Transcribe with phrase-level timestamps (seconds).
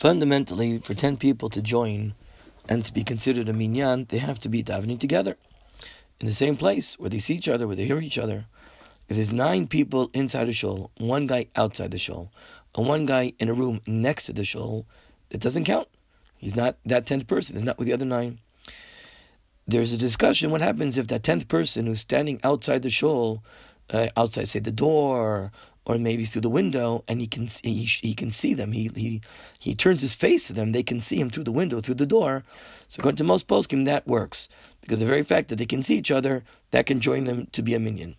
[0.00, 2.14] Fundamentally, for 10 people to join
[2.66, 5.36] and to be considered a minyan, they have to be davening together
[6.18, 8.46] in the same place where they see each other, where they hear each other.
[9.10, 12.32] If there's nine people inside a shul, one guy outside the shul,
[12.74, 14.86] and one guy in a room next to the shul,
[15.28, 15.88] it doesn't count.
[16.38, 17.56] He's not that tenth person.
[17.56, 18.38] He's not with the other nine.
[19.66, 20.50] There's a discussion.
[20.50, 23.44] What happens if that tenth person who's standing outside the shul,
[23.90, 25.52] uh, outside, say the door,
[25.90, 28.70] or maybe through the window, and he can he, he can see them.
[28.72, 29.20] He he
[29.58, 30.70] he turns his face to them.
[30.70, 32.44] They can see him through the window, through the door.
[32.86, 34.48] So according to most poskim, that works
[34.80, 37.62] because the very fact that they can see each other that can join them to
[37.62, 38.14] be a minyan.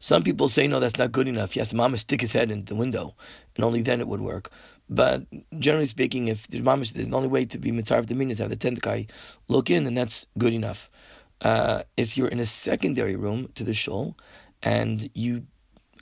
[0.00, 1.52] Some people say no, that's not good enough.
[1.52, 3.14] He has to mama stick his head in the window,
[3.54, 4.50] and only then it would work.
[4.90, 5.22] But
[5.58, 8.38] generally speaking, if the mama the only way to be mitzvah of the minyan is
[8.38, 9.06] have the tenth guy
[9.48, 10.90] look in, and that's good enough.
[11.40, 14.16] Uh, if you're in a secondary room to the shul,
[14.62, 15.46] and you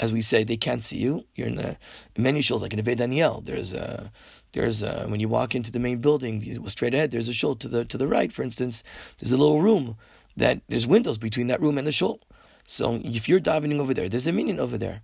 [0.01, 1.25] as we say, they can't see you.
[1.35, 1.77] You're in the
[2.17, 3.41] many shuls, like in Ave Daniel.
[3.41, 4.11] There's a
[4.53, 7.11] there's a, when you walk into the main building, straight ahead.
[7.11, 8.85] There's a shul to the to the right, for instance.
[9.19, 9.97] There's a little room
[10.37, 12.21] that there's windows between that room and the shul.
[12.65, 15.03] So if you're davening over there, there's a minyan over there,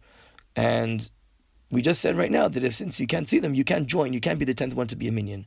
[0.56, 1.10] and
[1.70, 4.12] we just said right now that if since you can't see them, you can't join.
[4.12, 5.46] You can't be the tenth one to be a minyan.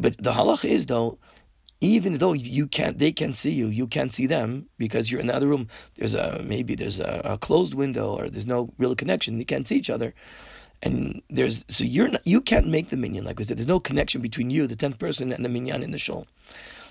[0.00, 1.18] But the halacha is though
[1.82, 5.26] even though you can't, they can see you, you can't see them because you're in
[5.26, 5.66] the other room.
[5.96, 9.38] There's a maybe there's a, a closed window or there's no real connection.
[9.38, 10.14] You can't see each other,
[10.80, 13.58] and there's so you're not, you can't make the minyan like we said.
[13.58, 16.26] There's no connection between you, the tenth person, and the minyan in the shul.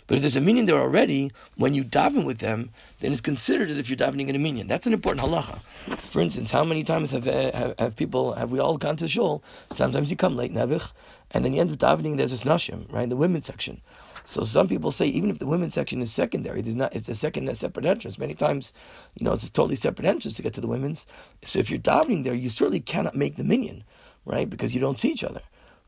[0.07, 3.69] But if there's a minyan there already, when you daven with them, then it's considered
[3.69, 4.67] as if you're davening in a minyan.
[4.67, 5.61] That's an important halacha.
[6.09, 9.07] For instance, how many times have, uh, have, have, people, have we all gone to
[9.07, 9.41] shul?
[9.69, 10.91] Sometimes you come late, Nevich,
[11.29, 13.79] and then you end up davening, there's a nashim, right, in the women's section.
[14.23, 17.15] So some people say even if the women's section is secondary, there's not it's a
[17.15, 18.17] second a separate entrance.
[18.17, 18.73] Many times,
[19.15, 21.07] you know, it's a totally separate entrance to get to the women's.
[21.45, 23.83] So if you're davening there, you certainly cannot make the minyan,
[24.25, 24.49] right?
[24.49, 25.41] Because you don't see each other.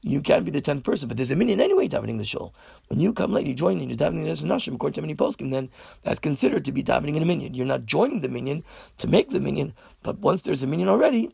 [0.06, 2.54] You can't be the tenth person, but there's a minyan anyway davening the shul.
[2.88, 5.50] When you come late, you join and you're davening the nashim according to many poskim,
[5.50, 5.70] then
[6.02, 7.54] that's considered to be davening in a minyan.
[7.54, 8.66] You're not joining the minyan
[8.98, 11.34] to make the minyan, but once there's a minyan already,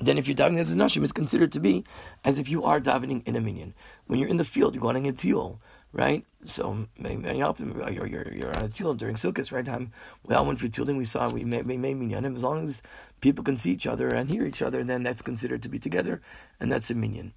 [0.00, 1.84] then if you're davening as a nashim, it's considered to be
[2.24, 3.72] as if you are davening in a minyan.
[4.06, 5.58] When you're in the field, you're going into tiyul
[5.92, 6.24] right?
[6.44, 9.64] So many often you're, you're, you're on a tefillin during Sukkot, right?
[9.64, 9.92] Time
[10.30, 10.96] all went for tefillin.
[10.96, 12.36] We saw we made, made minyanim.
[12.36, 12.82] As long as
[13.20, 16.22] people can see each other and hear each other, then that's considered to be together,
[16.58, 17.34] and that's a minyan.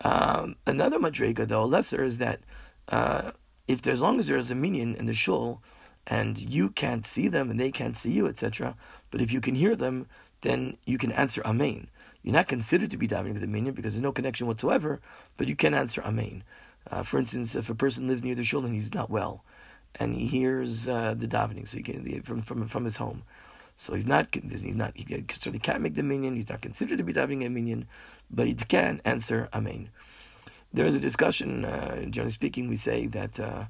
[0.00, 2.40] Um, another madrega, though lesser, is that
[2.88, 3.32] uh,
[3.68, 5.62] if as long as there is a minyan in the shul,
[6.06, 8.76] and you can't see them and they can't see you, etc.
[9.10, 10.06] But if you can hear them,
[10.40, 11.88] then you can answer Amen.
[12.22, 15.00] You're not considered to be davening with the minyan because there's no connection whatsoever,
[15.36, 16.42] but you can answer Amen.
[16.90, 19.44] Uh, for instance, if a person lives near the shul and he's not well,
[19.96, 23.22] and he hears uh, the davening, so he can, from from from his home,
[23.76, 26.34] so he's not he's not he certainly can't make the minyan.
[26.34, 27.86] He's not considered to be davening a minyan,
[28.30, 29.90] but he can answer amen.
[30.72, 31.64] There is a discussion.
[31.64, 33.64] Uh, generally speaking, we say that uh,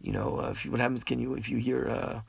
[0.00, 1.04] you know uh, if, what happens.
[1.04, 2.22] Can you if you hear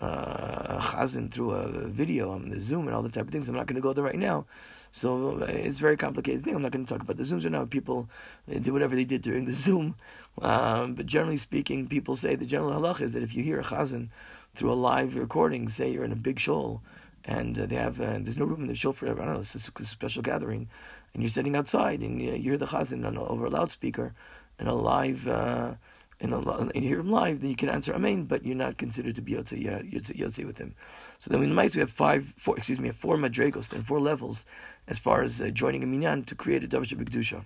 [0.00, 3.48] uh, uh, chazan through a video on the Zoom and all the type of things.
[3.48, 4.46] I'm not going to go there right now.
[4.90, 6.54] So uh, it's a very complicated thing.
[6.54, 7.64] I'm not going to talk about the Zooms right now.
[7.64, 8.08] People
[8.50, 9.94] uh, do whatever they did during the Zoom.
[10.42, 13.64] Um, but generally speaking, people say the general halach is that if you hear a
[13.64, 14.08] chazan
[14.54, 16.82] through a live recording, say you're in a big shul,
[17.24, 19.38] and uh, they have uh, there's no room in the shul for I don't know,
[19.38, 20.68] it's a special gathering,
[21.12, 24.12] and you're sitting outside and you, hear the chazan on, over a loudspeaker
[24.58, 25.74] in a live uh,
[26.20, 28.78] in a, and you hear him live, then you can answer Amen, but you're not
[28.78, 30.74] considered to be Yotze, with him.
[31.18, 34.00] So then in the mice we have five, four, excuse me, four madrigos, then four
[34.00, 34.46] levels
[34.86, 37.44] as far as uh, joining a minyan to create a davar b'kedusha.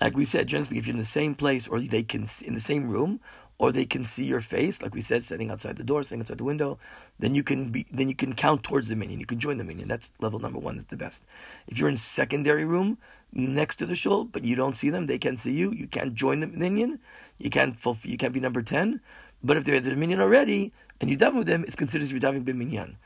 [0.00, 2.60] Like we said, generally if you're in the same place or they can in the
[2.60, 3.20] same room,
[3.58, 6.38] or they can see your face, like we said, sitting outside the door, sitting outside
[6.38, 6.78] the window,
[7.18, 9.20] then you can be then you can count towards the minyan.
[9.20, 9.88] You can join the minyan.
[9.88, 10.74] That's level number one.
[10.76, 11.24] That's the best.
[11.68, 12.98] If you're in secondary room,
[13.32, 15.72] next to the shul, but you don't see them, they can see you.
[15.72, 17.00] You can't join the minyan.
[17.38, 19.00] You can't fulfill, you can't be number ten.
[19.42, 22.20] But if they're the minyan already and you daven with them, it's considered to be
[22.20, 22.96] davening bin minyan.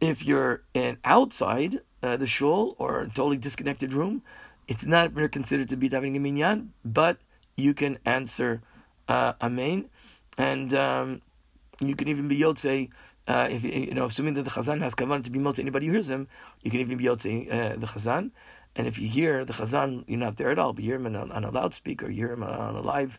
[0.00, 4.22] If you're in outside uh, the shul or a totally disconnected room,
[4.66, 7.18] it's not considered to be davening a minyan, but
[7.56, 8.62] you can answer
[9.08, 9.88] uh, amen,
[10.36, 11.22] and um,
[11.80, 12.90] you can even be yotze.
[13.26, 15.92] Uh, if you know, assuming that the chazan has kavan to be motze anybody who
[15.92, 16.28] hears him,
[16.62, 18.30] you can even be yotze uh, the chazan.
[18.76, 21.06] And if you hear the Chazan, you're not there at all, but you hear him
[21.06, 23.18] on a, on a loudspeaker, you hear him on a live,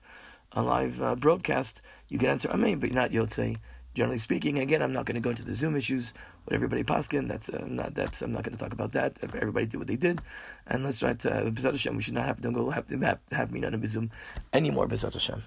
[0.53, 3.57] a live uh, broadcast, you can answer Amen, but you're not Yotze.
[3.93, 6.13] Generally speaking, again, I'm not going to go into the Zoom issues.
[6.45, 9.17] What everybody paskin, that's uh, not that's I'm not going to talk about that.
[9.21, 10.21] Everybody did what they did,
[10.67, 11.95] and let's try to uh, Hashem.
[11.97, 14.11] We should not have to go have to have, have me a Zoom
[14.53, 14.87] anymore.
[14.87, 15.43] Bezat Hashem.